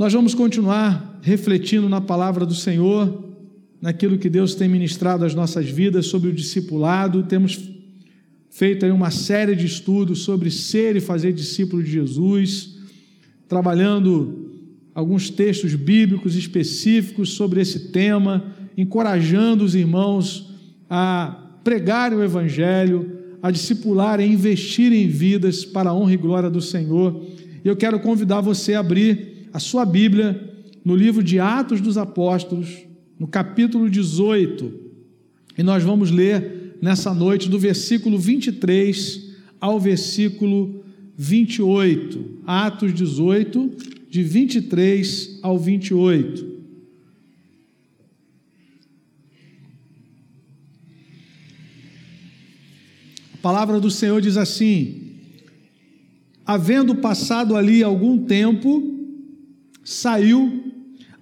[0.00, 3.22] Nós vamos continuar refletindo na palavra do Senhor,
[3.82, 7.24] naquilo que Deus tem ministrado às nossas vidas sobre o discipulado.
[7.24, 7.70] Temos
[8.48, 12.78] feito aí uma série de estudos sobre ser e fazer discípulo de Jesus,
[13.46, 14.50] trabalhando
[14.94, 20.50] alguns textos bíblicos específicos sobre esse tema, encorajando os irmãos
[20.88, 26.48] a pregarem o Evangelho, a discipularem, a investirem em vidas para a honra e glória
[26.48, 27.22] do Senhor.
[27.62, 30.48] E eu quero convidar você a abrir a sua Bíblia
[30.84, 32.68] no livro de Atos dos Apóstolos,
[33.18, 34.72] no capítulo 18,
[35.58, 40.82] e nós vamos ler nessa noite do versículo 23 ao versículo
[41.16, 42.40] 28.
[42.46, 43.70] Atos 18,
[44.08, 46.50] de 23 ao 28.
[53.34, 55.12] A palavra do Senhor diz assim:
[56.46, 58.99] Havendo passado ali algum tempo,
[59.90, 60.72] saiu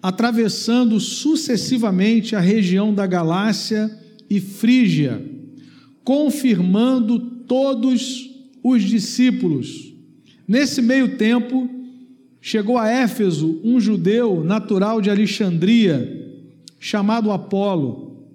[0.03, 3.91] atravessando sucessivamente a região da Galácia
[4.29, 5.25] e Frígia,
[6.05, 8.29] confirmando todos
[8.63, 9.95] os discípulos.
[10.47, 11.67] Nesse meio tempo,
[12.43, 16.37] chegou a Éfeso um judeu natural de Alexandria,
[16.79, 18.29] chamado Apolo,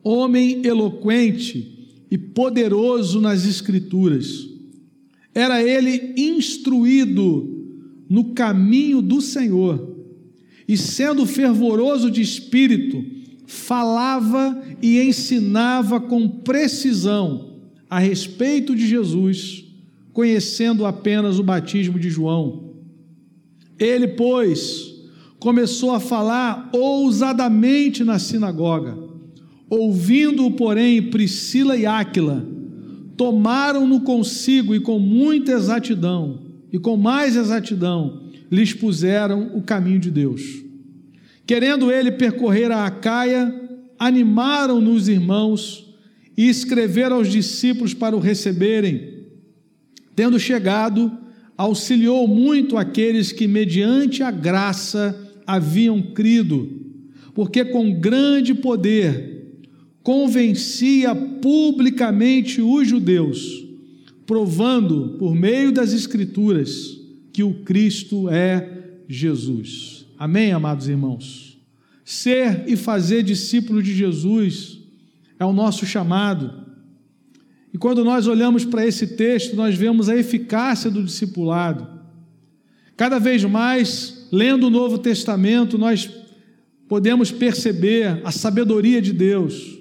[0.00, 4.48] homem eloquente e poderoso nas Escrituras.
[5.34, 7.55] Era ele instruído
[8.08, 9.96] no caminho do Senhor,
[10.68, 13.04] e sendo fervoroso de espírito,
[13.46, 17.54] falava e ensinava com precisão
[17.88, 19.64] a respeito de Jesus,
[20.12, 22.74] conhecendo apenas o batismo de João.
[23.78, 24.94] Ele, pois,
[25.38, 28.98] começou a falar ousadamente na sinagoga.
[29.68, 32.46] Ouvindo-o, porém, Priscila e Áquila,
[33.16, 40.10] tomaram-no consigo e com muita exatidão e com mais exatidão lhes puseram o caminho de
[40.10, 40.42] Deus.
[41.46, 43.54] Querendo ele percorrer a Acaia,
[43.98, 45.94] animaram-no os irmãos
[46.36, 49.26] e escreveram aos discípulos para o receberem.
[50.14, 51.10] Tendo chegado,
[51.56, 56.68] auxiliou muito aqueles que, mediante a graça, haviam crido,
[57.34, 59.34] porque com grande poder
[60.02, 63.65] convencia publicamente os judeus
[64.26, 66.98] provando por meio das Escrituras
[67.32, 70.06] que o Cristo é Jesus.
[70.18, 71.58] Amém, amados irmãos?
[72.04, 74.78] Ser e fazer discípulo de Jesus
[75.38, 76.66] é o nosso chamado.
[77.72, 81.86] E quando nós olhamos para esse texto, nós vemos a eficácia do discipulado.
[82.96, 86.08] Cada vez mais, lendo o Novo Testamento, nós
[86.88, 89.78] podemos perceber a sabedoria de Deus,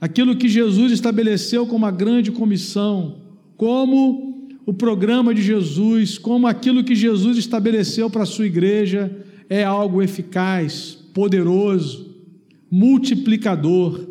[0.00, 3.21] aquilo que Jesus estabeleceu como a grande comissão,
[3.62, 9.62] como o programa de Jesus, como aquilo que Jesus estabeleceu para a sua igreja é
[9.62, 12.12] algo eficaz, poderoso,
[12.68, 14.04] multiplicador.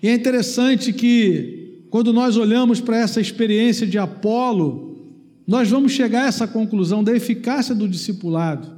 [0.00, 6.26] E é interessante que, quando nós olhamos para essa experiência de Apolo, nós vamos chegar
[6.26, 8.70] a essa conclusão da eficácia do discipulado.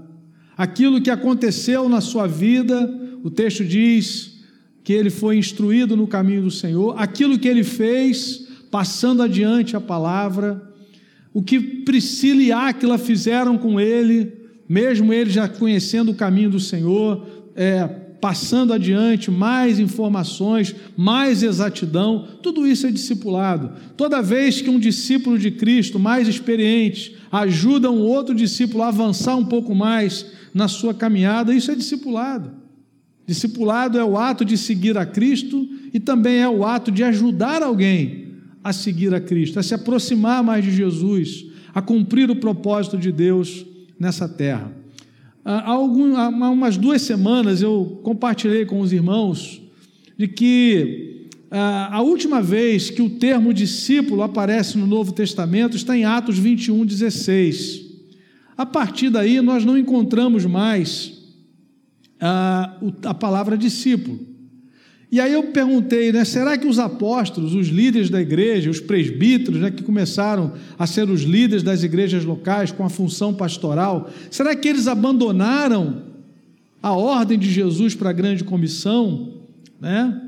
[0.56, 2.90] Aquilo que aconteceu na sua vida,
[3.22, 4.38] o texto diz
[4.82, 9.80] que ele foi instruído no caminho do Senhor, aquilo que ele fez passando adiante a
[9.80, 10.62] palavra,
[11.32, 14.32] o que Priscila e Áquila fizeram com ele,
[14.68, 17.86] mesmo ele já conhecendo o caminho do Senhor, é,
[18.20, 23.72] passando adiante mais informações, mais exatidão, tudo isso é discipulado.
[23.96, 29.36] Toda vez que um discípulo de Cristo mais experiente ajuda um outro discípulo a avançar
[29.36, 32.50] um pouco mais na sua caminhada, isso é discipulado.
[33.26, 37.62] Discipulado é o ato de seguir a Cristo e também é o ato de ajudar
[37.62, 38.27] alguém
[38.62, 43.12] a seguir a Cristo, a se aproximar mais de Jesus, a cumprir o propósito de
[43.12, 43.64] Deus
[43.98, 44.72] nessa terra.
[45.44, 49.62] Há, algum, há umas duas semanas eu compartilhei com os irmãos
[50.16, 56.04] de que a última vez que o termo discípulo aparece no Novo Testamento está em
[56.04, 57.86] Atos 21, 16.
[58.56, 61.22] A partir daí, nós não encontramos mais
[62.20, 64.27] a, a palavra discípulo.
[65.10, 69.58] E aí eu perguntei, né, será que os apóstolos, os líderes da igreja, os presbíteros,
[69.58, 74.54] né, que começaram a ser os líderes das igrejas locais com a função pastoral, será
[74.54, 76.02] que eles abandonaram
[76.82, 79.32] a ordem de Jesus para a grande comissão,
[79.80, 80.22] né?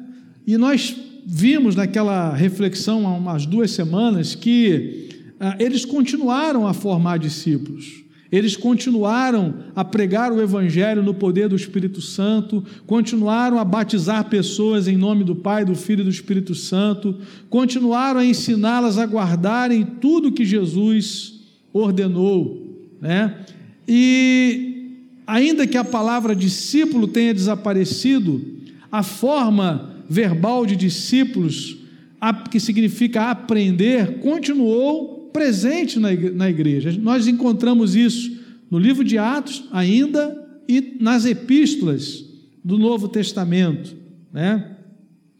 [0.47, 7.19] E nós vimos naquela reflexão há umas duas semanas que ah, eles continuaram a formar
[7.19, 8.03] discípulos.
[8.31, 14.87] Eles continuaram a pregar o Evangelho no poder do Espírito Santo, continuaram a batizar pessoas
[14.87, 17.17] em nome do Pai, do Filho e do Espírito Santo,
[17.49, 21.41] continuaram a ensiná-las a guardarem tudo que Jesus
[21.73, 22.69] ordenou.
[23.01, 23.35] Né?
[23.89, 24.95] E
[25.27, 28.41] ainda que a palavra discípulo tenha desaparecido,
[28.93, 31.79] a forma verbal de discípulos,
[32.51, 36.97] que significa aprender, continuou presente na igreja.
[37.01, 38.39] Nós encontramos isso
[38.71, 40.37] no livro de Atos ainda
[40.69, 42.25] e nas epístolas
[42.65, 43.97] do Novo Testamento,
[44.33, 44.77] né?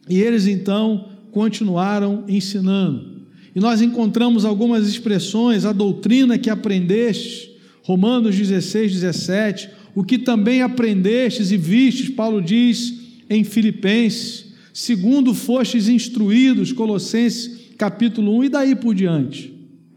[0.09, 3.21] E eles então continuaram ensinando.
[3.55, 7.51] E nós encontramos algumas expressões, a doutrina que aprendeste,
[7.83, 12.93] Romanos 16, 17, o que também aprendestes e vistes, Paulo diz
[13.29, 19.50] em Filipenses, segundo fostes instruídos, Colossenses capítulo 1, e daí por diante.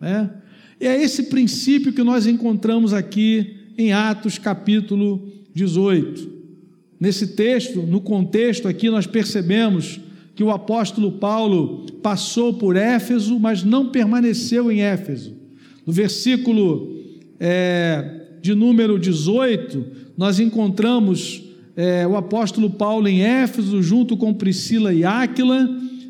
[0.05, 0.31] Né?
[0.79, 6.31] E é esse princípio que nós encontramos aqui em Atos capítulo 18.
[7.01, 9.99] Nesse texto, no contexto aqui, nós percebemos
[10.35, 15.35] que o apóstolo Paulo passou por Éfeso, mas não permaneceu em Éfeso.
[15.87, 16.99] No versículo
[17.41, 19.87] é, de número 18,
[20.19, 21.43] nós encontramos
[21.77, 25.69] é, o apóstolo Paulo em Éfeso, junto com Priscila e Áquila,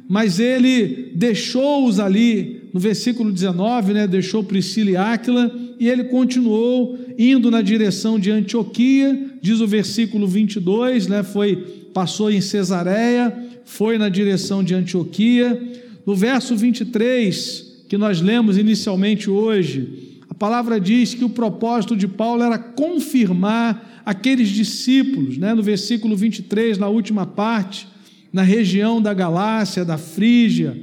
[0.09, 5.49] mas ele deixou-os ali, no versículo 19, né, deixou Priscila e Áquila,
[5.79, 11.55] e ele continuou indo na direção de Antioquia, diz o versículo 22, né, foi,
[11.95, 13.33] passou em Cesareia,
[13.65, 15.57] foi na direção de Antioquia.
[16.05, 22.09] No verso 23, que nós lemos inicialmente hoje, a palavra diz que o propósito de
[22.09, 25.55] Paulo era confirmar aqueles discípulos, né?
[25.55, 27.87] no versículo 23, na última parte,
[28.33, 30.77] na região da Galácia, da Frígia.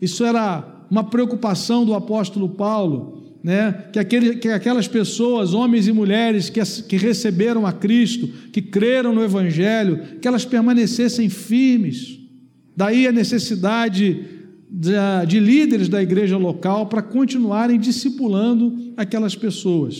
[0.00, 3.86] Isso era uma preocupação do apóstolo Paulo, né?
[3.92, 9.14] que, aquele, que aquelas pessoas, homens e mulheres que, que receberam a Cristo, que creram
[9.14, 12.18] no Evangelho, que elas permanecessem firmes.
[12.76, 14.24] Daí a necessidade
[14.70, 14.92] de,
[15.26, 19.96] de líderes da igreja local para continuarem discipulando aquelas pessoas.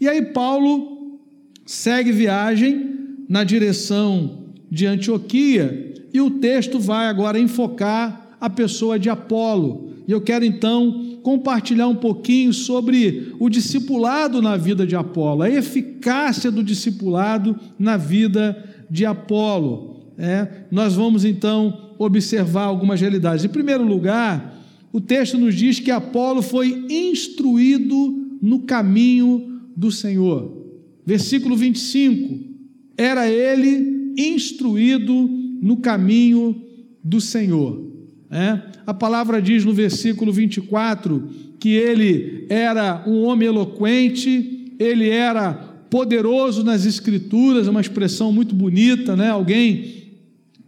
[0.00, 1.20] E aí Paulo
[1.64, 2.92] segue viagem
[3.28, 9.91] na direção de Antioquia e o texto vai agora enfocar a pessoa de Apolo.
[10.06, 15.50] E eu quero então compartilhar um pouquinho sobre o discipulado na vida de Apolo, a
[15.50, 20.12] eficácia do discipulado na vida de Apolo.
[20.18, 23.44] É, nós vamos então observar algumas realidades.
[23.44, 24.60] Em primeiro lugar,
[24.92, 30.62] o texto nos diz que Apolo foi instruído no caminho do Senhor.
[31.06, 32.52] Versículo 25:
[32.96, 35.28] era ele instruído
[35.60, 36.60] no caminho
[37.02, 37.91] do Senhor.
[38.34, 38.62] É?
[38.86, 41.28] A palavra diz no versículo 24
[41.60, 45.52] que ele era um homem eloquente, ele era
[45.90, 49.28] poderoso nas Escrituras, é uma expressão muito bonita, né?
[49.28, 50.04] alguém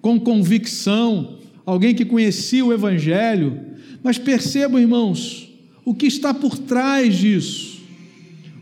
[0.03, 3.59] com convicção, alguém que conhecia o Evangelho.
[4.03, 5.51] Mas percebam, irmãos,
[5.87, 7.81] o que está por trás disso.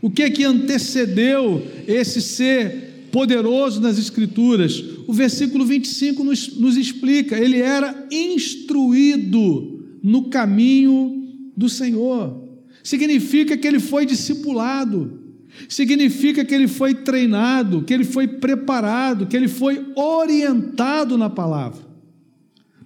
[0.01, 4.83] O que é que antecedeu esse ser poderoso nas Escrituras?
[5.07, 12.41] O versículo 25 nos, nos explica: ele era instruído no caminho do Senhor.
[12.83, 15.23] Significa que ele foi discipulado
[15.69, 21.79] Significa que ele foi treinado, que ele foi preparado, que ele foi orientado na palavra.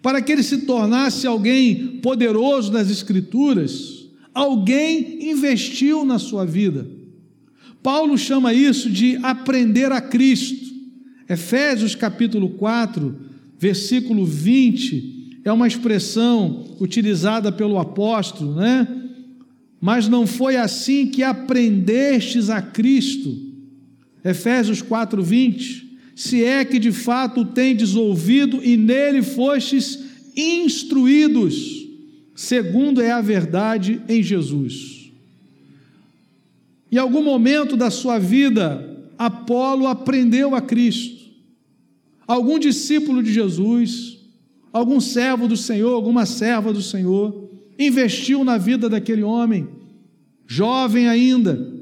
[0.02, 6.97] Para que ele se tornasse alguém poderoso nas Escrituras, alguém investiu na sua vida.
[7.88, 10.73] Paulo chama isso de aprender a Cristo.
[11.30, 13.16] Efésios capítulo 4,
[13.57, 18.85] versículo 20, é uma expressão utilizada pelo apóstolo, né?
[19.80, 23.33] mas não foi assim que aprendestes a Cristo.
[24.21, 25.88] Efésios 4:20.
[26.14, 29.97] Se é que de fato o tendes ouvido e nele fostes
[30.35, 31.88] instruídos,
[32.35, 34.96] segundo é a verdade em Jesus.
[36.92, 41.26] Em algum momento da sua vida, Apolo aprendeu a Cristo.
[42.28, 44.20] Algum discípulo de Jesus,
[44.72, 49.68] algum servo do Senhor, alguma serva do Senhor, investiu na vida daquele homem,
[50.46, 51.74] jovem ainda,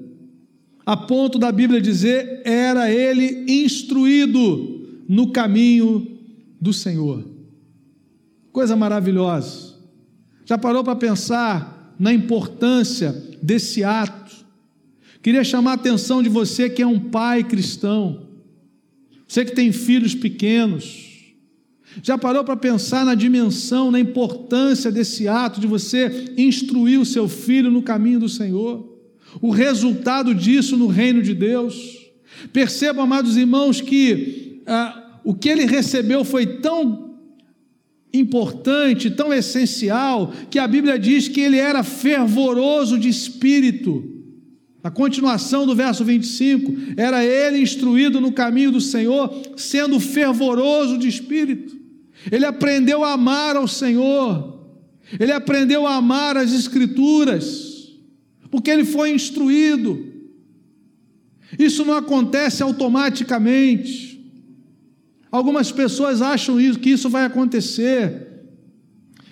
[0.86, 6.20] a ponto da Bíblia dizer: era ele instruído no caminho
[6.60, 7.24] do Senhor.
[8.52, 9.76] Coisa maravilhosa.
[10.46, 14.35] Já parou para pensar na importância desse ato?
[15.26, 18.28] Queria chamar a atenção de você que é um pai cristão,
[19.28, 21.34] você que tem filhos pequenos,
[22.04, 27.28] já parou para pensar na dimensão, na importância desse ato de você instruir o seu
[27.28, 28.88] filho no caminho do Senhor?
[29.42, 31.76] O resultado disso no reino de Deus?
[32.54, 37.18] Percebam, amados irmãos, que ah, o que ele recebeu foi tão
[38.14, 44.15] importante, tão essencial, que a Bíblia diz que ele era fervoroso de espírito.
[44.86, 51.08] A continuação do verso 25 era ele instruído no caminho do Senhor, sendo fervoroso de
[51.08, 51.76] espírito.
[52.32, 54.64] Ele aprendeu a amar ao Senhor,
[55.20, 57.96] ele aprendeu a amar as Escrituras,
[58.52, 60.06] porque ele foi instruído.
[61.58, 64.24] Isso não acontece automaticamente.
[65.32, 68.46] Algumas pessoas acham isso, que isso vai acontecer,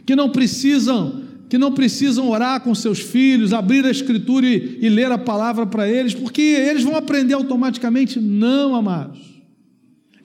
[0.04, 1.23] que não precisam,
[1.54, 5.68] que não precisam orar com seus filhos, abrir a escritura e, e ler a palavra
[5.68, 8.20] para eles, porque eles vão aprender automaticamente.
[8.20, 9.20] Não, amados.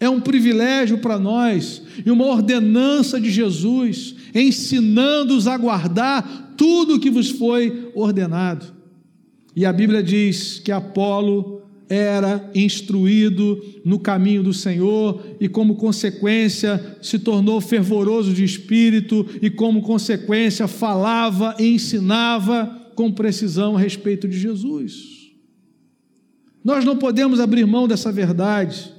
[0.00, 6.99] É um privilégio para nós e uma ordenança de Jesus, ensinando-os a guardar tudo o
[6.99, 8.64] que vos foi ordenado.
[9.54, 16.99] E a Bíblia diz que Apolo era instruído no caminho do Senhor e, como consequência,
[17.00, 24.28] se tornou fervoroso de espírito e, como consequência, falava e ensinava com precisão a respeito
[24.28, 25.18] de Jesus.
[26.62, 28.92] Nós não podemos abrir mão dessa verdade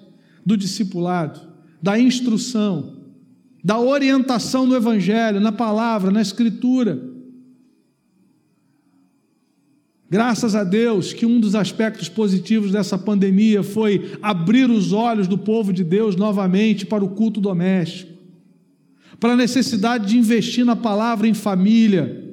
[0.46, 1.40] do discipulado,
[1.82, 2.98] da instrução,
[3.64, 7.09] da orientação no Evangelho, na palavra, na Escritura.
[10.10, 15.38] Graças a Deus que um dos aspectos positivos dessa pandemia foi abrir os olhos do
[15.38, 18.12] povo de Deus novamente para o culto doméstico,
[19.20, 22.28] para a necessidade de investir na palavra em família.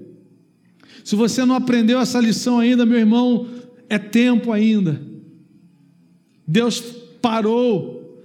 [1.05, 3.47] Se você não aprendeu essa lição ainda, meu irmão,
[3.91, 5.03] é tempo ainda.
[6.49, 6.81] Deus
[7.21, 8.25] parou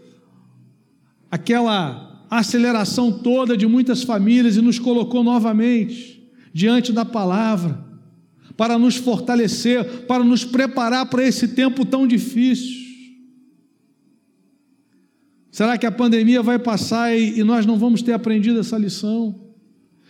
[1.29, 7.90] aquela aceleração toda de muitas famílias e nos colocou novamente diante da palavra
[8.61, 12.79] para nos fortalecer, para nos preparar para esse tempo tão difícil.
[15.51, 19.33] Será que a pandemia vai passar e, nós não vamos ter aprendido essa lição?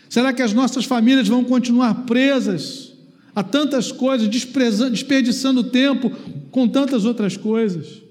[0.09, 2.91] Será que as nossas famílias vão continuar presas
[3.33, 6.09] a tantas coisas, desperdiçando tempo
[6.51, 8.01] com tantas outras coisas?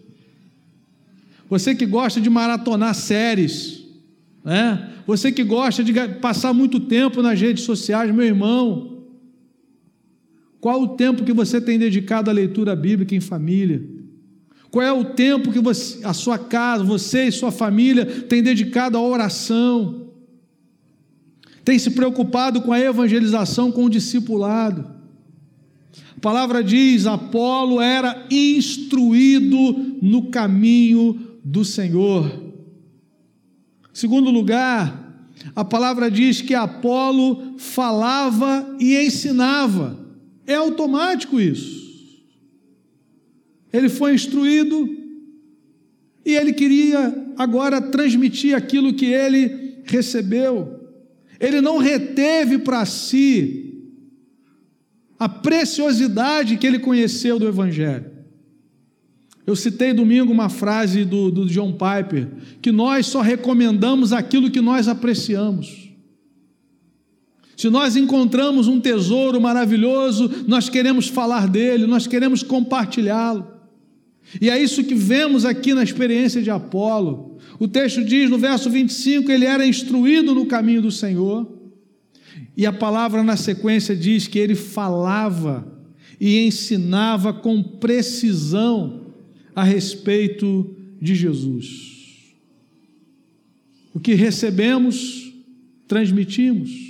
[1.51, 3.83] Você que gosta de maratonar séries,
[4.43, 4.89] né?
[5.07, 9.00] Você que gosta de passar muito tempo nas redes sociais, meu irmão,
[10.61, 13.83] qual o tempo que você tem dedicado à leitura bíblica em família?
[14.71, 18.97] Qual é o tempo que você, a sua casa, você e sua família têm dedicado
[18.97, 20.11] à oração?
[21.65, 24.87] Tem se preocupado com a evangelização, com o discipulado?
[26.17, 32.31] A palavra diz: Apolo era instruído no caminho do Senhor.
[33.93, 35.25] Segundo lugar,
[35.55, 40.00] a palavra diz que Apolo falava e ensinava.
[40.51, 41.79] É automático isso.
[43.73, 44.91] Ele foi instruído
[46.27, 50.89] e ele queria agora transmitir aquilo que ele recebeu.
[51.39, 53.93] Ele não reteve para si
[55.17, 58.11] a preciosidade que ele conheceu do Evangelho.
[59.47, 62.27] Eu citei domingo uma frase do, do John Piper,
[62.61, 65.90] que nós só recomendamos aquilo que nós apreciamos.
[67.61, 73.47] Se nós encontramos um tesouro maravilhoso, nós queremos falar dele, nós queremos compartilhá-lo.
[74.41, 77.37] E é isso que vemos aqui na experiência de Apolo.
[77.59, 81.53] O texto diz no verso 25: ele era instruído no caminho do Senhor,
[82.57, 85.71] e a palavra na sequência diz que ele falava
[86.19, 89.03] e ensinava com precisão
[89.55, 92.33] a respeito de Jesus.
[93.93, 95.31] O que recebemos,
[95.87, 96.90] transmitimos.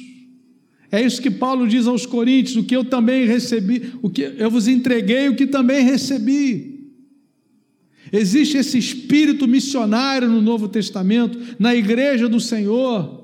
[0.93, 4.51] É isso que Paulo diz aos Coríntios: o que eu também recebi, o que eu
[4.51, 6.81] vos entreguei, o que também recebi.
[8.13, 13.21] Existe esse espírito missionário no Novo Testamento, na igreja do Senhor.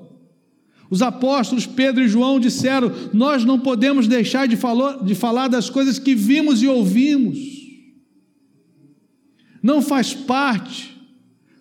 [0.89, 4.57] Os apóstolos Pedro e João disseram: Nós não podemos deixar de
[5.03, 7.37] de falar das coisas que vimos e ouvimos.
[9.61, 10.95] Não faz parte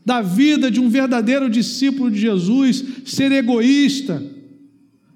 [0.05, 4.36] da vida de um verdadeiro discípulo de Jesus ser egoísta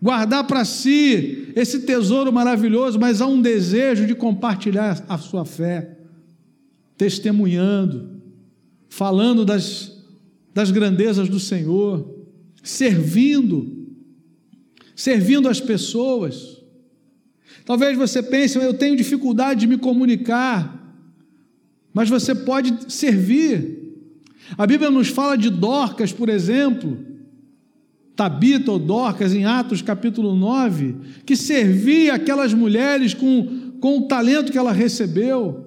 [0.00, 5.98] guardar para si esse tesouro maravilhoso, mas há um desejo de compartilhar a sua fé,
[6.96, 8.20] testemunhando,
[8.88, 10.02] falando das,
[10.54, 12.26] das grandezas do Senhor,
[12.62, 13.88] servindo,
[14.96, 16.62] servindo as pessoas.
[17.64, 20.78] Talvez você pense, eu tenho dificuldade de me comunicar,
[21.92, 23.78] mas você pode servir.
[24.56, 27.09] A Bíblia nos fala de Dorcas, por exemplo,
[28.20, 34.52] Tabita ou Dorcas, em Atos capítulo 9, que servia aquelas mulheres com, com o talento
[34.52, 35.64] que ela recebeu.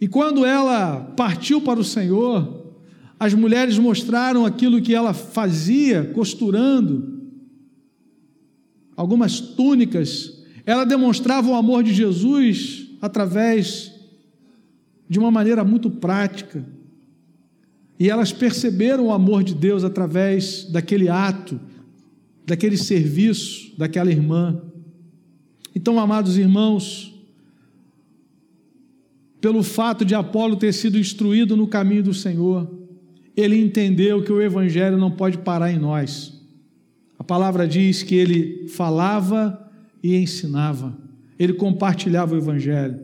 [0.00, 2.72] E quando ela partiu para o Senhor,
[3.20, 7.20] as mulheres mostraram aquilo que ela fazia, costurando
[8.96, 13.92] algumas túnicas ela demonstrava o amor de Jesus através
[15.06, 16.64] de uma maneira muito prática.
[18.02, 21.60] E elas perceberam o amor de Deus através daquele ato,
[22.44, 24.60] daquele serviço daquela irmã.
[25.72, 27.14] Então, amados irmãos,
[29.40, 32.68] pelo fato de Apolo ter sido instruído no caminho do Senhor,
[33.36, 36.44] ele entendeu que o Evangelho não pode parar em nós.
[37.16, 39.70] A palavra diz que ele falava
[40.02, 40.92] e ensinava,
[41.38, 42.98] ele compartilhava o Evangelho.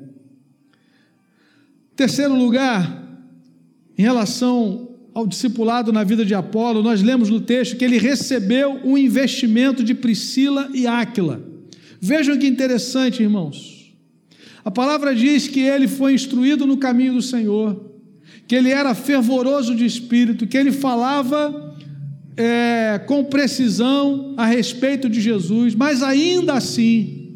[1.94, 3.06] Terceiro lugar,
[3.96, 4.87] em relação
[5.18, 9.82] ao discipulado na vida de Apolo, nós lemos no texto que ele recebeu o investimento
[9.82, 11.42] de Priscila e Áquila.
[12.00, 13.92] Vejam que interessante, irmãos.
[14.64, 17.84] A palavra diz que ele foi instruído no caminho do Senhor,
[18.46, 21.76] que ele era fervoroso de espírito, que ele falava
[22.36, 27.32] é, com precisão a respeito de Jesus, mas ainda assim,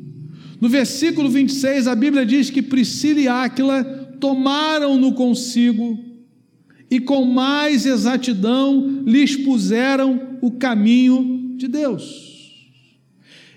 [0.60, 3.82] no versículo 26, a Bíblia diz que Priscila e Áquila
[4.20, 6.11] tomaram-no consigo
[6.92, 12.60] e com mais exatidão lhes puseram o caminho de Deus.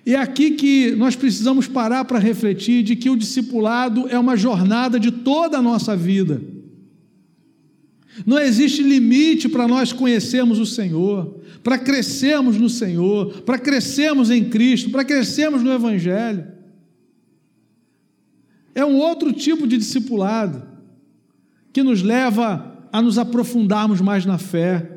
[0.05, 4.37] E é aqui que nós precisamos parar para refletir de que o discipulado é uma
[4.37, 6.41] jornada de toda a nossa vida.
[8.25, 14.45] Não existe limite para nós conhecermos o Senhor, para crescermos no Senhor, para crescermos em
[14.45, 16.47] Cristo, para crescermos no Evangelho.
[18.73, 20.65] É um outro tipo de discipulado
[21.73, 24.89] que nos leva a nos aprofundarmos mais na fé,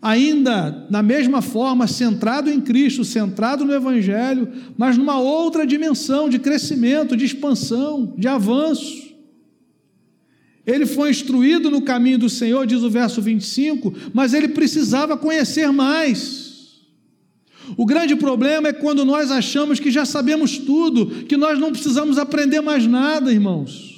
[0.00, 6.38] ainda na mesma forma, centrado em Cristo, centrado no Evangelho, mas numa outra dimensão de
[6.38, 9.12] crescimento, de expansão, de avanço.
[10.64, 15.72] Ele foi instruído no caminho do Senhor, diz o verso 25, mas ele precisava conhecer
[15.72, 16.76] mais.
[17.76, 22.18] O grande problema é quando nós achamos que já sabemos tudo, que nós não precisamos
[22.18, 23.91] aprender mais nada, irmãos.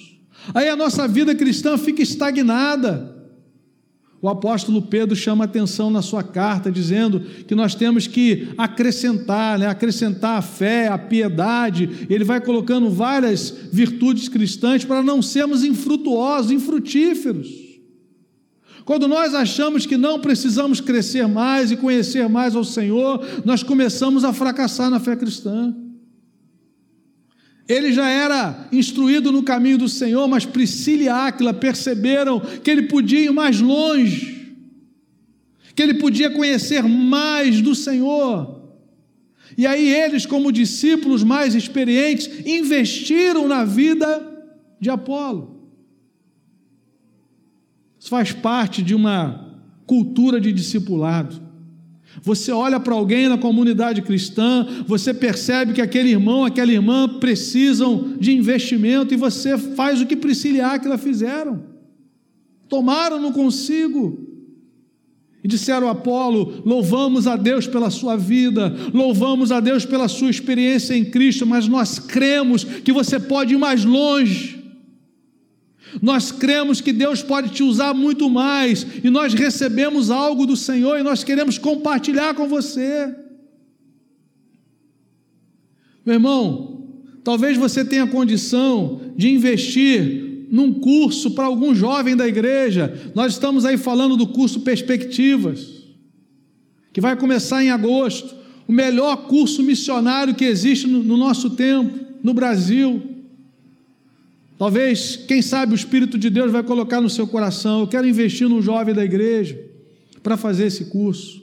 [0.52, 3.14] Aí a nossa vida cristã fica estagnada.
[4.24, 9.66] O apóstolo Pedro chama atenção na sua carta, dizendo que nós temos que acrescentar, né?
[9.66, 12.06] acrescentar a fé, a piedade.
[12.08, 17.48] Ele vai colocando várias virtudes cristãs para não sermos infrutuosos, infrutíferos.
[18.86, 24.24] Quando nós achamos que não precisamos crescer mais e conhecer mais ao Senhor, nós começamos
[24.24, 25.74] a fracassar na fé cristã.
[27.68, 32.82] Ele já era instruído no caminho do Senhor, mas Priscila e Áquila perceberam que ele
[32.82, 34.54] podia ir mais longe,
[35.74, 38.62] que ele podia conhecer mais do Senhor.
[39.56, 44.22] E aí eles, como discípulos mais experientes, investiram na vida
[44.80, 45.68] de Apolo.
[47.98, 51.43] Isso faz parte de uma cultura de discipulado.
[52.22, 58.14] Você olha para alguém na comunidade cristã, você percebe que aquele irmão, aquela irmã precisam
[58.18, 61.64] de investimento e você faz o que Priscila e Áquila fizeram.
[62.68, 64.34] Tomaram-no consigo.
[65.42, 70.30] E disseram a Apolo: louvamos a Deus pela sua vida, louvamos a Deus pela sua
[70.30, 74.53] experiência em Cristo, mas nós cremos que você pode ir mais longe.
[76.02, 80.98] Nós cremos que Deus pode te usar muito mais, e nós recebemos algo do Senhor
[80.98, 83.14] e nós queremos compartilhar com você.
[86.04, 86.82] Meu irmão,
[87.22, 93.10] talvez você tenha condição de investir num curso para algum jovem da igreja.
[93.14, 95.84] Nós estamos aí falando do curso Perspectivas,
[96.92, 98.34] que vai começar em agosto.
[98.66, 103.13] O melhor curso missionário que existe no, no nosso tempo, no Brasil.
[104.56, 108.48] Talvez, quem sabe, o Espírito de Deus vai colocar no seu coração: eu quero investir
[108.48, 109.60] num jovem da igreja
[110.22, 111.42] para fazer esse curso.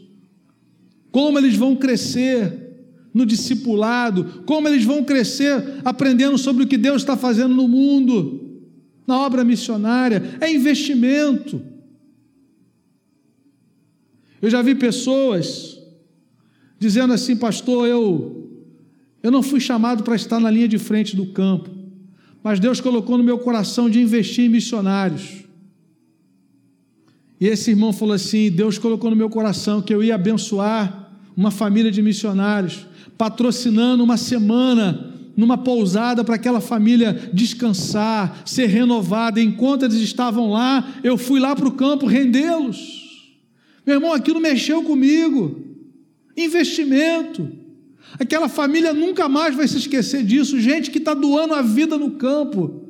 [1.12, 2.70] Como eles vão crescer
[3.14, 8.62] no discipulado, como eles vão crescer aprendendo sobre o que Deus está fazendo no mundo,
[9.06, 11.62] na obra missionária, é investimento.
[14.42, 15.78] Eu já vi pessoas
[16.80, 18.50] dizendo assim, pastor, eu,
[19.22, 21.81] eu não fui chamado para estar na linha de frente do campo
[22.44, 25.44] mas Deus colocou no meu coração de investir em missionários.
[27.40, 31.52] E esse irmão falou assim: Deus colocou no meu coração que eu ia abençoar uma
[31.52, 32.86] família de missionários,
[33.18, 39.42] patrocinando uma semana numa pousada para aquela família descansar, ser renovada.
[39.42, 43.02] Enquanto eles estavam lá, eu fui lá para o campo rendê-los.
[43.86, 45.60] Meu irmão, aquilo mexeu comigo.
[46.38, 47.61] Investimento.
[48.20, 50.60] Aquela família nunca mais vai se esquecer disso.
[50.60, 52.82] Gente que está doando a vida no campo,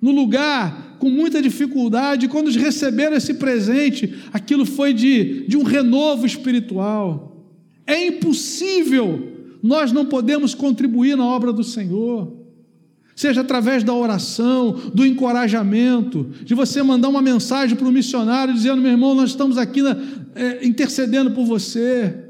[0.00, 2.28] no lugar, com muita dificuldade.
[2.28, 7.46] Quando eles receberam esse presente, aquilo foi de, de um renovo espiritual.
[7.86, 12.32] É impossível nós não podemos contribuir na obra do Senhor.
[13.14, 18.82] Seja através da oração, do encorajamento, de você mandar uma mensagem para o missionário dizendo:
[18.82, 19.96] meu irmão, nós estamos aqui na,
[20.34, 22.25] é, intercedendo por você.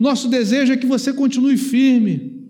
[0.00, 2.40] Nosso desejo é que você continue firme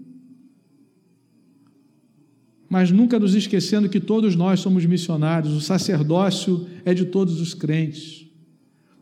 [2.71, 7.53] mas nunca nos esquecendo que todos nós somos missionários, o sacerdócio é de todos os
[7.53, 8.29] crentes.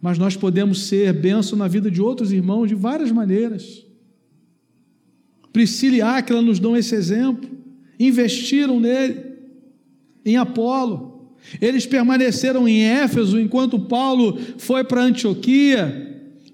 [0.00, 3.84] Mas nós podemos ser bênção na vida de outros irmãos de várias maneiras.
[5.52, 7.46] Priscila e Áquila nos dão esse exemplo,
[8.00, 9.20] investiram nele,
[10.24, 11.34] em Apolo.
[11.60, 16.07] Eles permaneceram em Éfeso enquanto Paulo foi para Antioquia,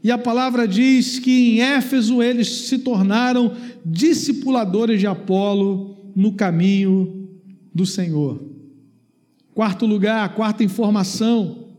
[0.04, 7.26] e a palavra diz que em Éfeso eles se tornaram discipuladores de Apolo no caminho
[7.74, 8.44] do Senhor.
[9.54, 11.70] Quarto lugar, quarta informação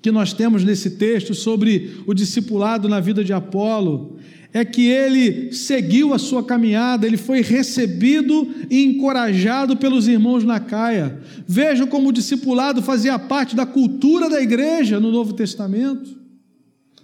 [0.00, 4.18] que nós temos nesse texto sobre o discipulado na vida de Apolo
[4.52, 10.60] é que ele seguiu a sua caminhada, ele foi recebido e encorajado pelos irmãos na
[10.60, 11.20] Caia.
[11.46, 16.27] Vejam como o discipulado fazia parte da cultura da igreja no Novo Testamento.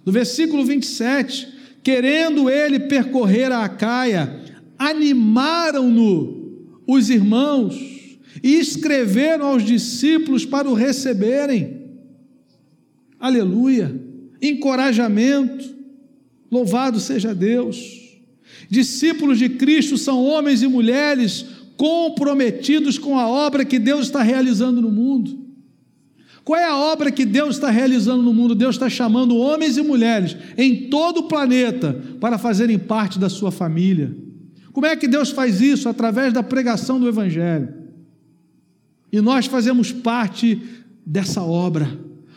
[0.05, 1.47] No versículo 27,
[1.83, 4.41] querendo ele percorrer a Caia,
[4.77, 6.45] animaram-no
[6.87, 7.75] os irmãos
[8.43, 11.85] e escreveram aos discípulos para o receberem.
[13.19, 13.99] Aleluia!
[14.41, 15.73] Encorajamento,
[16.51, 18.03] louvado seja Deus.
[18.69, 21.45] Discípulos de Cristo são homens e mulheres
[21.77, 25.44] comprometidos com a obra que Deus está realizando no mundo.
[26.45, 28.53] Qual é a obra que Deus está realizando no mundo?
[28.53, 33.51] Deus está chamando homens e mulheres em todo o planeta para fazerem parte da sua
[33.51, 34.15] família.
[34.71, 35.89] Como é que Deus faz isso?
[35.89, 37.73] Através da pregação do Evangelho.
[39.11, 40.61] E nós fazemos parte
[41.03, 41.89] dessa obra.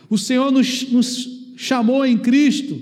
[0.09, 2.81] O Senhor nos, nos chamou em Cristo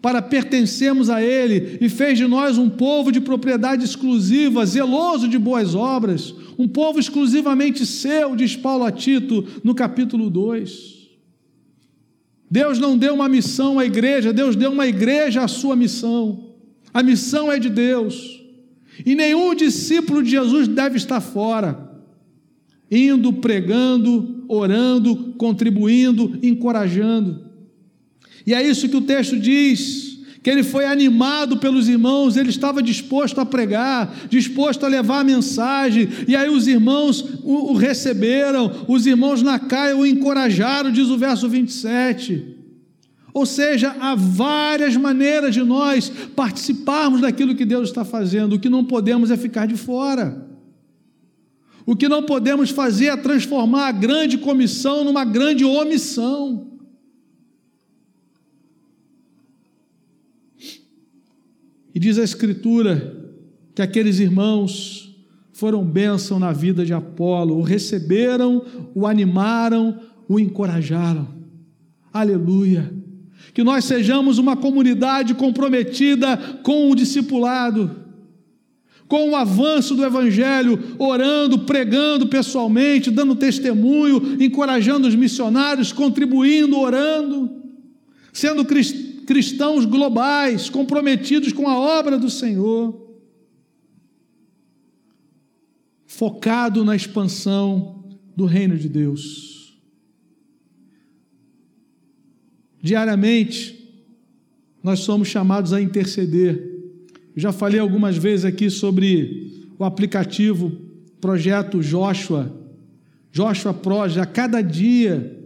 [0.00, 5.36] para pertencermos a Ele e fez de nós um povo de propriedade exclusiva, zeloso de
[5.36, 11.00] boas obras, um povo exclusivamente seu, diz Paulo a Tito no capítulo 2.
[12.50, 16.50] Deus não deu uma missão à igreja, Deus deu uma igreja à sua missão.
[16.92, 18.40] A missão é de Deus.
[19.06, 21.90] E nenhum discípulo de Jesus deve estar fora,
[22.90, 27.48] indo, pregando, orando, contribuindo, encorajando.
[28.46, 32.82] E é isso que o texto diz que ele foi animado pelos irmãos, ele estava
[32.82, 38.86] disposto a pregar, disposto a levar a mensagem, e aí os irmãos o, o receberam,
[38.88, 42.56] os irmãos na caia o encorajaram, diz o verso 27.
[43.32, 48.54] Ou seja, há várias maneiras de nós participarmos daquilo que Deus está fazendo.
[48.54, 50.48] O que não podemos é ficar de fora.
[51.86, 56.69] O que não podemos fazer é transformar a grande comissão numa grande omissão.
[61.94, 63.16] E diz a Escritura
[63.74, 65.14] que aqueles irmãos
[65.52, 71.28] foram bênção na vida de Apolo, o receberam, o animaram, o encorajaram.
[72.12, 73.00] Aleluia
[73.52, 77.90] que nós sejamos uma comunidade comprometida com o discipulado,
[79.08, 87.50] com o avanço do Evangelho, orando, pregando pessoalmente, dando testemunho, encorajando os missionários, contribuindo, orando,
[88.32, 89.09] sendo cristãos
[89.86, 93.08] globais, comprometidos com a obra do Senhor,
[96.06, 98.04] focado na expansão
[98.36, 99.80] do reino de Deus.
[102.82, 103.80] Diariamente,
[104.82, 106.56] nós somos chamados a interceder.
[107.36, 110.72] Eu já falei algumas vezes aqui sobre o aplicativo
[111.20, 112.52] Projeto Joshua,
[113.30, 115.38] Joshua Project, a cada dia,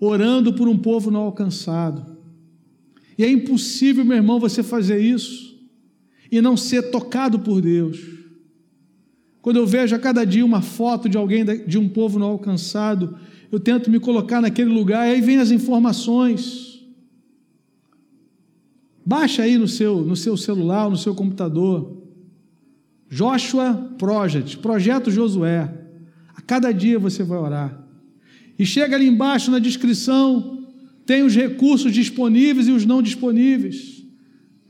[0.00, 2.17] orando por um povo não alcançado.
[3.18, 5.58] E é impossível, meu irmão, você fazer isso
[6.30, 7.98] e não ser tocado por Deus.
[9.42, 13.18] Quando eu vejo a cada dia uma foto de alguém, de um povo não alcançado,
[13.50, 16.86] eu tento me colocar naquele lugar, e aí vem as informações.
[19.04, 21.96] Baixa aí no seu, no seu celular, no seu computador.
[23.08, 25.74] Joshua Project, Projeto Josué.
[26.36, 27.84] A cada dia você vai orar.
[28.58, 30.57] E chega ali embaixo na descrição,
[31.08, 34.04] tem os recursos disponíveis e os não disponíveis.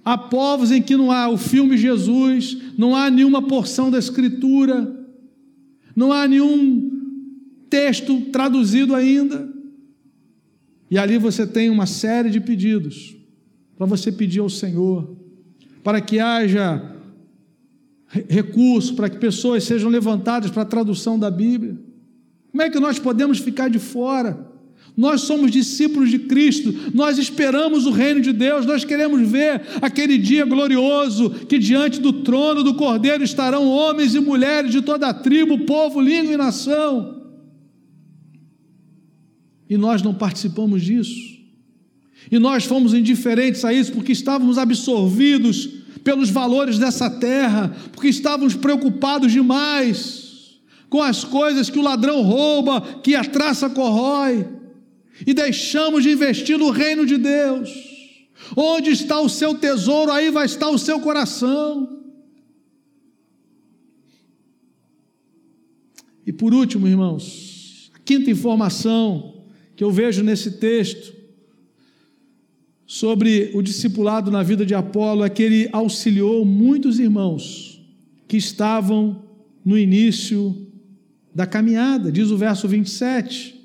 [0.05, 5.05] Há povos em que não há o filme Jesus, não há nenhuma porção da Escritura,
[5.97, 6.93] não há nenhum
[7.69, 9.53] texto traduzido ainda.
[10.89, 13.17] E ali você tem uma série de pedidos
[13.77, 15.17] para você pedir ao Senhor,
[15.83, 16.95] para que haja
[18.29, 21.77] recurso, para que pessoas sejam levantadas para a tradução da Bíblia.
[22.53, 24.48] Como é que nós podemos ficar de fora?
[24.99, 30.19] Nós somos discípulos de Cristo, nós esperamos o reino de Deus, nós queremos ver aquele
[30.19, 35.15] dia glorioso que diante do trono do Cordeiro estarão homens e mulheres de toda a
[35.15, 37.23] tribo, povo, língua e nação.
[39.71, 41.39] E nós não participamos disso.
[42.29, 45.69] E nós fomos indiferentes a isso porque estávamos absorvidos
[46.03, 50.59] pelos valores dessa terra, porque estávamos preocupados demais
[50.91, 54.58] com as coisas que o ladrão rouba, que a traça corrói
[55.27, 57.71] e deixamos de investir no reino de Deus.
[58.57, 62.03] Onde está o seu tesouro, aí vai estar o seu coração.
[66.27, 71.17] E por último, irmãos, a quinta informação que eu vejo nesse texto
[72.87, 77.83] sobre o discipulado na vida de Apolo é que ele auxiliou muitos irmãos
[78.27, 79.25] que estavam
[79.65, 80.67] no início
[81.35, 83.58] da caminhada, diz o verso 27.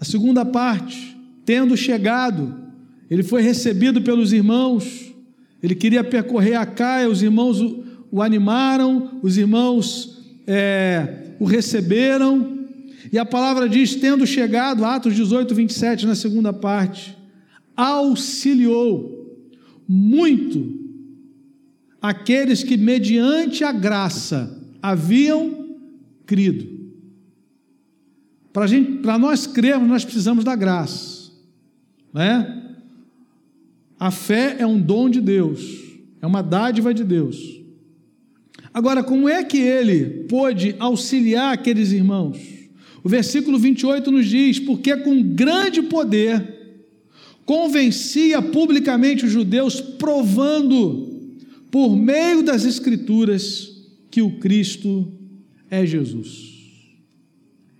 [0.00, 2.54] A segunda parte, tendo chegado,
[3.10, 5.12] ele foi recebido pelos irmãos,
[5.62, 12.58] ele queria percorrer a Caia, os irmãos o, o animaram, os irmãos é, o receberam,
[13.12, 17.16] e a palavra diz: tendo chegado, Atos 18, 27, na segunda parte,
[17.76, 19.18] auxiliou
[19.88, 20.78] muito
[22.00, 25.76] aqueles que, mediante a graça, haviam
[26.26, 26.77] crido.
[29.02, 31.30] Para nós crermos, nós precisamos da graça.
[32.12, 32.64] Né?
[33.98, 35.60] A fé é um dom de Deus,
[36.20, 37.58] é uma dádiva de Deus.
[38.72, 42.38] Agora, como é que ele pôde auxiliar aqueles irmãos?
[43.02, 46.56] O versículo 28 nos diz: Porque com grande poder
[47.44, 51.32] convencia publicamente os judeus, provando
[51.70, 53.70] por meio das Escrituras
[54.10, 55.10] que o Cristo
[55.70, 56.57] é Jesus.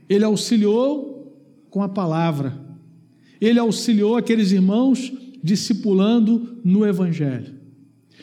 [0.08, 1.18] Ele auxiliou
[1.70, 2.58] com a palavra.
[3.40, 7.54] Ele auxiliou aqueles irmãos discipulando no Evangelho.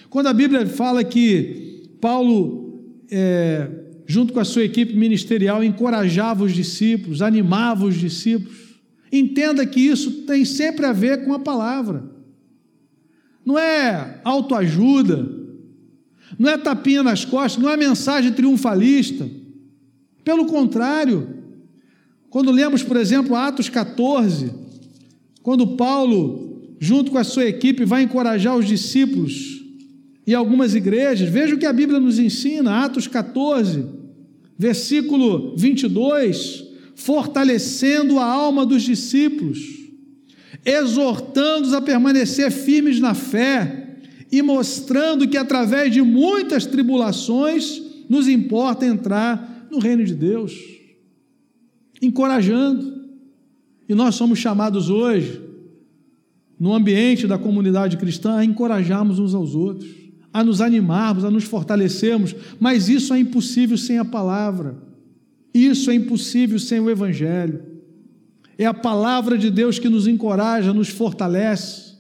[0.10, 3.70] Quando a Bíblia fala que Paulo, é,
[4.06, 8.76] junto com a sua equipe ministerial, encorajava os discípulos, animava os discípulos,
[9.12, 12.04] entenda que isso tem sempre a ver com a palavra.
[13.46, 15.30] Não é autoajuda,
[16.38, 19.30] não é tapinha nas costas, não é mensagem triunfalista.
[20.24, 21.45] Pelo contrário,
[22.36, 24.52] quando lemos, por exemplo, Atos 14,
[25.42, 29.64] quando Paulo, junto com a sua equipe, vai encorajar os discípulos
[30.28, 33.86] e algumas igrejas, veja o que a Bíblia nos ensina, Atos 14,
[34.60, 39.60] versículo 22, fortalecendo a alma dos discípulos,
[40.66, 43.96] exortando-os a permanecer firmes na fé
[44.30, 50.75] e mostrando que através de muitas tribulações nos importa entrar no reino de Deus
[52.06, 53.06] encorajando.
[53.88, 55.42] E nós somos chamados hoje,
[56.60, 59.90] no ambiente da comunidade cristã, a encorajarmos uns aos outros,
[60.34, 64.78] a nos animarmos, a nos fortalecermos, mas isso é impossível sem a palavra,
[65.54, 67.64] isso é impossível sem o Evangelho.
[68.58, 71.96] É a palavra de Deus que nos encoraja, nos fortalece,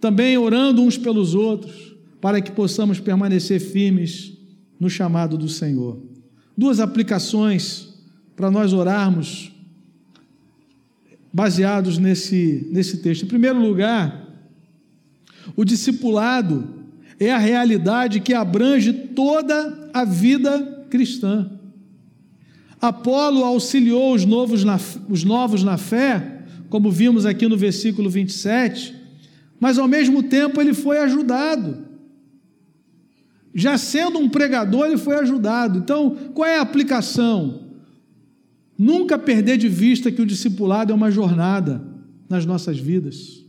[0.00, 4.36] também orando uns pelos outros, para que possamos permanecer firmes
[4.78, 6.02] no chamado do Senhor.
[6.56, 7.93] Duas aplicações
[8.36, 9.52] para nós orarmos
[11.32, 13.24] baseados nesse, nesse texto.
[13.24, 14.24] Em primeiro lugar,
[15.56, 16.68] o discipulado
[17.18, 21.50] é a realidade que abrange toda a vida cristã.
[22.80, 28.94] Apolo auxiliou os novos na, os novos na fé, como vimos aqui no versículo 27,
[29.58, 31.84] mas ao mesmo tempo ele foi ajudado.
[33.54, 35.78] Já sendo um pregador, ele foi ajudado.
[35.78, 37.63] Então, qual é a aplicação?
[38.76, 41.82] Nunca perder de vista que o discipulado é uma jornada
[42.28, 43.44] nas nossas vidas.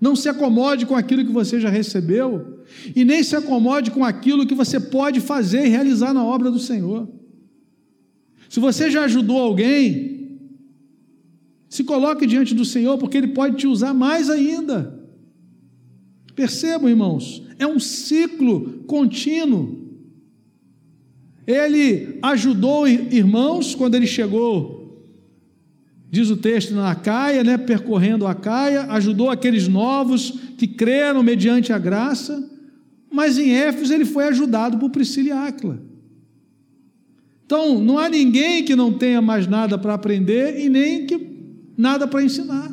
[0.00, 2.60] Não se acomode com aquilo que você já recebeu
[2.94, 6.58] e nem se acomode com aquilo que você pode fazer e realizar na obra do
[6.58, 7.08] Senhor.
[8.48, 10.38] Se você já ajudou alguém,
[11.68, 15.02] se coloque diante do Senhor, porque Ele pode te usar mais ainda.
[16.34, 19.83] Percebam, irmãos, é um ciclo contínuo.
[21.46, 25.02] Ele ajudou irmãos quando ele chegou,
[26.10, 31.72] diz o texto, na Caia, né, percorrendo a Caia, ajudou aqueles novos que creram mediante
[31.72, 32.50] a graça,
[33.10, 35.82] mas em Éfeso ele foi ajudado por Priscila e Áquila.
[37.44, 41.34] Então, não há ninguém que não tenha mais nada para aprender e nem que
[41.76, 42.72] nada para ensinar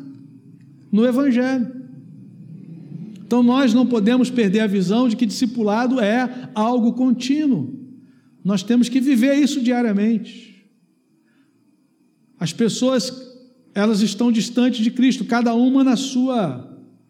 [0.89, 1.69] no Evangelho.
[3.25, 7.80] Então, nós não podemos perder a visão de que discipulado é algo contínuo.
[8.43, 10.65] Nós temos que viver isso diariamente.
[12.39, 13.13] As pessoas,
[13.73, 16.67] elas estão distantes de Cristo, cada uma na sua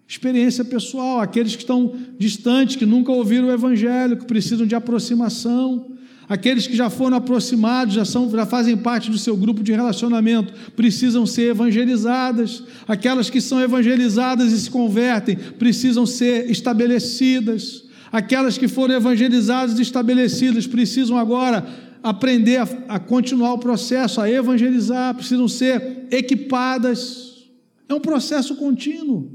[0.08, 1.22] experiência pessoal.
[1.22, 5.92] Aqueles que estão distantes, que nunca ouviram o Evangelho, que precisam de aproximação.
[6.28, 10.54] Aqueles que já foram aproximados, já, são, já fazem parte do seu grupo de relacionamento,
[10.76, 12.64] precisam ser evangelizadas.
[12.88, 17.84] Aquelas que são evangelizadas e se convertem, precisam ser estabelecidas.
[18.12, 21.66] Aquelas que foram evangelizadas e estabelecidas, precisam agora
[22.04, 27.48] aprender a, a continuar o processo, a evangelizar, precisam ser equipadas.
[27.88, 29.32] É um processo contínuo.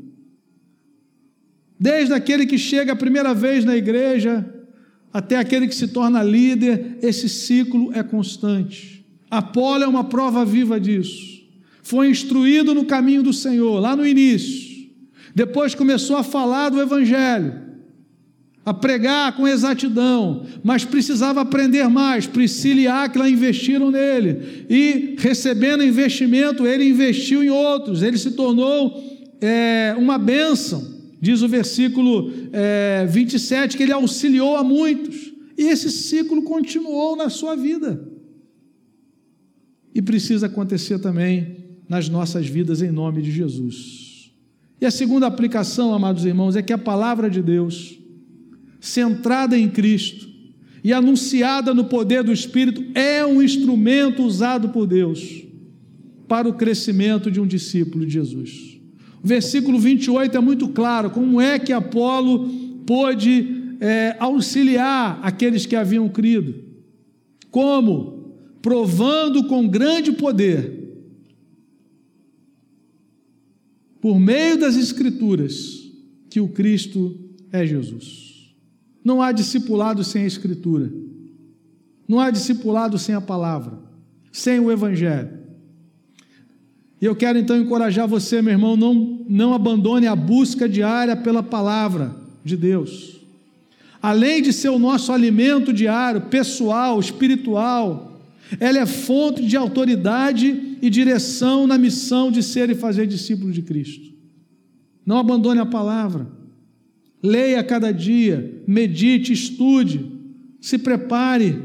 [1.81, 4.45] Desde aquele que chega a primeira vez na igreja,
[5.13, 9.07] até aquele que se torna líder, esse ciclo é constante.
[9.31, 11.37] Apolo é uma prova viva disso.
[11.83, 14.91] Foi instruído no caminho do Senhor, lá no início.
[15.35, 17.66] Depois começou a falar do Evangelho
[18.67, 22.27] a pregar com exatidão, mas precisava aprender mais.
[22.27, 28.93] Priscila e Áquila investiram nele, e recebendo investimento, ele investiu em outros, ele se tornou
[29.41, 30.85] é, uma bênção,
[31.21, 37.31] diz o versículo é, 27, que ele auxiliou a muitos, e esse ciclo continuou na
[37.31, 38.05] sua vida.
[39.95, 44.33] E precisa acontecer também nas nossas vidas, em nome de Jesus.
[44.81, 47.97] E a segunda aplicação, amados irmãos, é que a palavra de Deus
[48.87, 50.29] centrada em Cristo
[50.83, 55.43] e anunciada no poder do Espírito, é um instrumento usado por Deus
[56.29, 58.81] para o crescimento de um discípulo de Jesus.
[59.23, 62.49] O versículo 28 é muito claro como é que Apolo
[62.87, 66.55] pôde é, auxiliar aqueles que haviam crido.
[67.51, 68.37] Como?
[68.63, 70.73] Provando com grande poder,
[74.01, 75.91] por meio das Escrituras,
[76.31, 77.19] que o Cristo
[77.51, 78.36] é Jesus.
[79.07, 80.93] Não há discipulado sem a Escritura.
[82.09, 83.79] Não há discipulado sem a palavra,
[84.33, 85.31] sem o Evangelho.
[87.01, 91.41] E eu quero então encorajar você, meu irmão, não, não abandone a busca diária pela
[91.41, 93.21] palavra de Deus.
[94.03, 98.21] Além de ser o nosso alimento diário, pessoal, espiritual,
[98.59, 103.63] ela é fonte de autoridade e direção na missão de ser e fazer discípulo de
[103.63, 104.13] Cristo.
[105.07, 106.27] Não abandone a palavra.
[107.27, 110.13] Leia cada dia, medite, estude,
[110.61, 111.61] se prepare.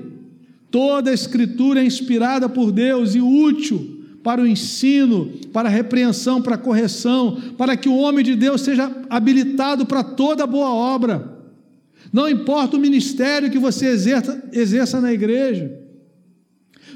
[0.72, 6.42] Toda a Escritura é inspirada por Deus e útil para o ensino, para a repreensão,
[6.42, 11.38] para a correção, para que o homem de Deus seja habilitado para toda boa obra.
[12.12, 15.80] Não importa o ministério que você exerça, exerça na igreja.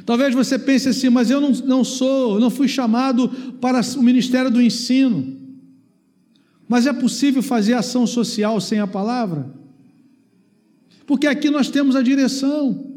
[0.07, 3.29] Talvez você pense assim, mas eu não, não sou, não fui chamado
[3.61, 5.34] para o ministério do ensino.
[6.67, 9.53] Mas é possível fazer ação social sem a palavra?
[11.05, 12.93] Porque aqui nós temos a direção.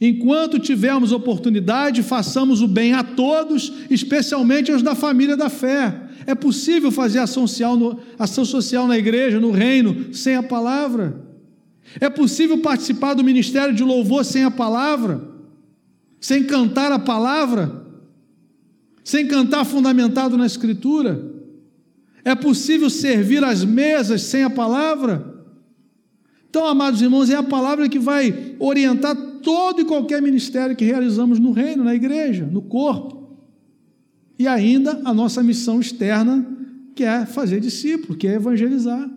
[0.00, 5.94] Enquanto tivermos oportunidade, façamos o bem a todos, especialmente aos da família da fé.
[6.26, 11.22] É possível fazer ação social, no, ação social na igreja, no reino, sem a palavra?
[12.00, 15.22] É possível participar do ministério de louvor sem a palavra?
[16.20, 17.84] Sem cantar a palavra?
[19.04, 21.41] Sem cantar fundamentado na Escritura?
[22.24, 25.44] É possível servir as mesas sem a palavra?
[26.48, 31.38] Então, amados irmãos, é a palavra que vai orientar todo e qualquer ministério que realizamos
[31.38, 33.38] no reino, na igreja, no corpo.
[34.38, 36.46] E ainda a nossa missão externa,
[36.94, 39.10] que é fazer discípulo, que é evangelizar.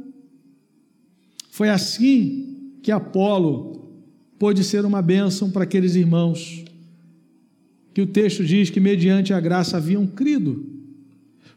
[1.52, 3.92] Foi assim que Apolo
[4.40, 6.64] pôde ser uma bênção para aqueles irmãos
[7.94, 10.75] que o texto diz que, mediante a graça, haviam crido.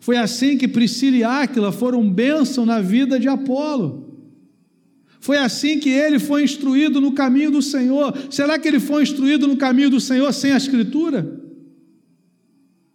[0.01, 4.09] Foi assim que Priscila e Áquila foram bênção na vida de Apolo.
[5.21, 8.17] Foi assim que ele foi instruído no caminho do Senhor.
[8.31, 11.41] Será que ele foi instruído no caminho do Senhor sem a Escritura?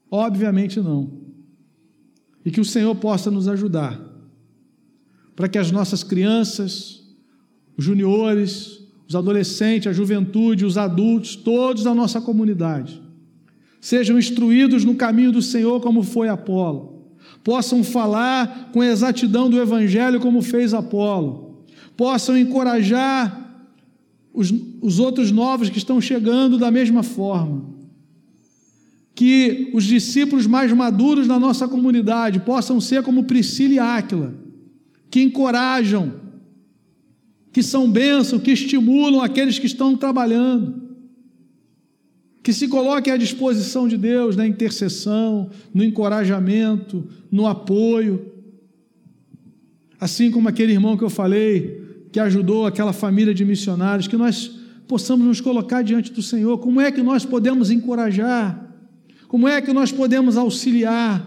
[0.09, 1.11] Obviamente não.
[2.45, 3.99] E que o Senhor possa nos ajudar,
[5.35, 7.03] para que as nossas crianças,
[7.77, 13.01] os juniores, os adolescentes, a juventude, os adultos, todos da nossa comunidade,
[13.81, 16.92] sejam instruídos no caminho do Senhor, como foi Apolo
[17.43, 21.65] possam falar com exatidão do Evangelho, como fez Apolo,
[21.97, 23.67] possam encorajar
[24.33, 27.73] os, os outros novos que estão chegando da mesma forma.
[29.13, 34.33] Que os discípulos mais maduros da nossa comunidade possam ser como Priscila e Áquila,
[35.11, 36.13] que encorajam,
[37.51, 40.92] que são bênçãos, que estimulam aqueles que estão trabalhando
[42.43, 48.33] que se coloque à disposição de Deus na intercessão, no encorajamento, no apoio.
[49.97, 51.81] Assim como aquele irmão que eu falei,
[52.11, 56.57] que ajudou aquela família de missionários, que nós possamos nos colocar diante do Senhor.
[56.57, 58.75] Como é que nós podemos encorajar?
[59.29, 61.25] Como é que nós podemos auxiliar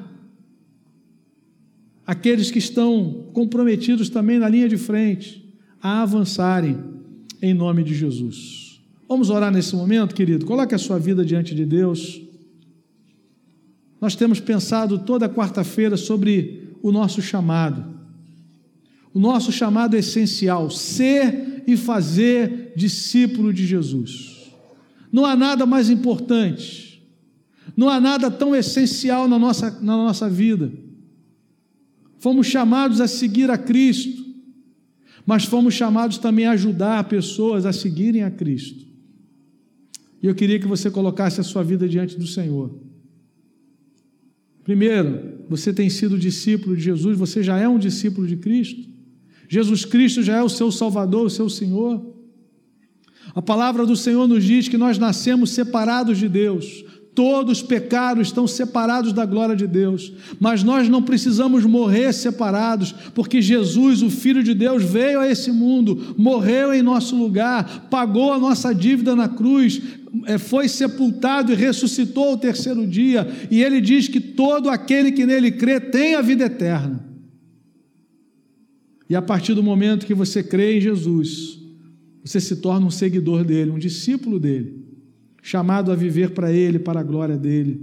[2.06, 5.50] aqueles que estão comprometidos também na linha de frente
[5.80, 6.78] a avançarem
[7.40, 8.65] em nome de Jesus?
[9.08, 10.44] Vamos orar nesse momento, querido?
[10.44, 12.20] Coloque a sua vida diante de Deus.
[14.00, 17.94] Nós temos pensado toda quarta-feira sobre o nosso chamado.
[19.14, 24.52] O nosso chamado é essencial: ser e fazer discípulo de Jesus.
[25.10, 27.02] Não há nada mais importante,
[27.76, 30.70] não há nada tão essencial na nossa, na nossa vida.
[32.18, 34.24] Fomos chamados a seguir a Cristo,
[35.24, 38.95] mas fomos chamados também a ajudar pessoas a seguirem a Cristo.
[40.22, 42.74] E eu queria que você colocasse a sua vida diante do Senhor.
[44.64, 48.88] Primeiro, você tem sido discípulo de Jesus, você já é um discípulo de Cristo.
[49.48, 52.14] Jesus Cristo já é o seu Salvador, o seu Senhor.
[53.34, 56.84] A palavra do Senhor nos diz que nós nascemos separados de Deus.
[57.16, 62.94] Todos os pecados estão separados da glória de Deus, mas nós não precisamos morrer separados,
[63.14, 68.34] porque Jesus, o Filho de Deus, veio a esse mundo, morreu em nosso lugar, pagou
[68.34, 69.80] a nossa dívida na cruz,
[70.26, 75.24] é, foi sepultado e ressuscitou ao terceiro dia, e ele diz que todo aquele que
[75.24, 77.02] nele crê tem a vida eterna.
[79.08, 81.58] E a partir do momento que você crê em Jesus,
[82.22, 84.85] você se torna um seguidor dele, um discípulo dele,
[85.46, 87.80] chamado a viver para ele, para a glória dele,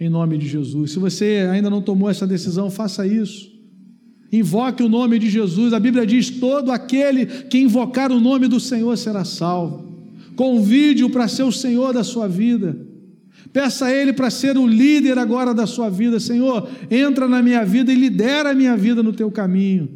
[0.00, 0.90] em nome de Jesus.
[0.90, 3.52] Se você ainda não tomou essa decisão, faça isso.
[4.32, 5.72] Invoque o nome de Jesus.
[5.72, 9.86] A Bíblia diz: todo aquele que invocar o nome do Senhor será salvo.
[10.34, 12.76] Convide-o para ser o Senhor da sua vida.
[13.52, 16.18] Peça a Ele para ser o líder agora da sua vida.
[16.18, 19.88] Senhor, entra na minha vida e lidera a minha vida no teu caminho.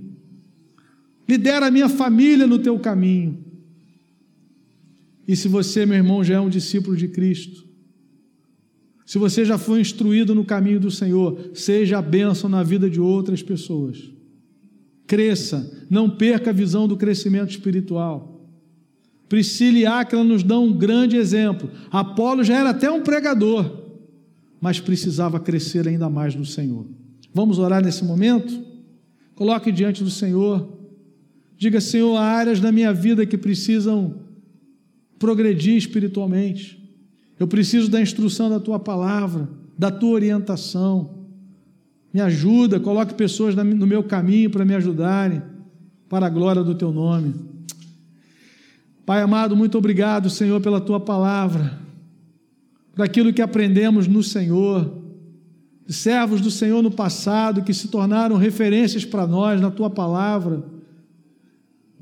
[1.28, 3.49] Lidera a minha família no teu caminho.
[5.30, 7.64] E se você, meu irmão, já é um discípulo de Cristo,
[9.06, 13.00] se você já foi instruído no caminho do Senhor, seja a bênção na vida de
[13.00, 14.10] outras pessoas.
[15.06, 18.44] Cresça, não perca a visão do crescimento espiritual.
[19.28, 21.70] Priscila e Áquila nos dão um grande exemplo.
[21.92, 23.84] Apolo já era até um pregador,
[24.60, 26.88] mas precisava crescer ainda mais no Senhor.
[27.32, 28.64] Vamos orar nesse momento?
[29.36, 30.76] Coloque diante do Senhor.
[31.56, 34.28] Diga, Senhor, há áreas da minha vida que precisam
[35.20, 36.80] progredir espiritualmente.
[37.38, 39.48] Eu preciso da instrução da tua palavra,
[39.78, 41.20] da tua orientação.
[42.12, 45.42] Me ajuda, coloque pessoas no meu caminho para me ajudarem,
[46.08, 47.34] para a glória do teu nome.
[49.04, 51.78] Pai amado, muito obrigado, Senhor, pela tua palavra,
[52.94, 54.90] por aquilo que aprendemos no Senhor,
[55.86, 60.64] servos do Senhor no passado que se tornaram referências para nós na tua palavra,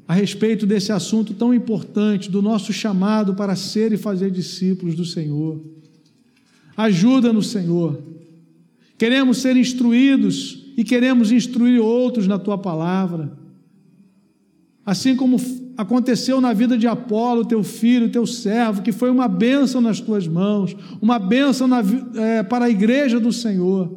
[0.08, 5.04] a respeito desse assunto tão importante, do nosso chamado para ser e fazer discípulos do
[5.04, 5.60] Senhor.
[6.74, 8.02] Ajuda-nos, Senhor.
[8.96, 13.36] Queremos ser instruídos e queremos instruir outros na tua palavra.
[14.86, 15.36] Assim como
[15.76, 20.26] aconteceu na vida de Apolo, teu filho, teu servo, que foi uma bênção nas tuas
[20.26, 21.82] mãos, uma bênção na,
[22.14, 23.96] é, para a igreja do Senhor,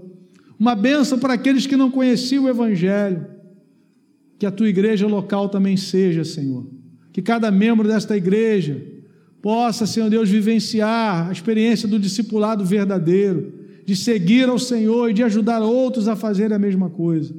[0.60, 3.26] uma bênção para aqueles que não conheciam o Evangelho.
[4.42, 6.66] Que a tua igreja local também seja, Senhor.
[7.14, 8.82] Que cada membro desta igreja
[9.40, 13.54] possa, Senhor Deus, vivenciar a experiência do discipulado verdadeiro,
[13.86, 17.32] de seguir ao Senhor e de ajudar outros a fazer a mesma coisa.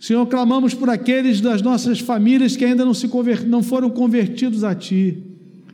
[0.00, 3.46] Senhor, clamamos por aqueles das nossas famílias que ainda não, se conver...
[3.46, 5.22] não foram convertidos a Ti.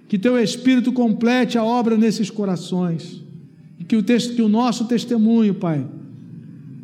[0.07, 3.25] Que Teu Espírito complete a obra nesses corações.
[3.79, 5.83] E que o, que o nosso testemunho, Pai,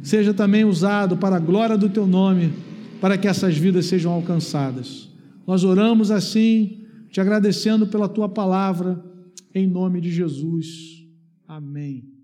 [0.09, 2.55] seja também usado para a glória do Teu nome,
[2.99, 5.07] para que essas vidas sejam alcançadas.
[5.47, 9.05] Nós oramos assim, te agradecendo pela Tua palavra,
[9.55, 11.05] em nome de Jesus.
[11.47, 12.18] Amém.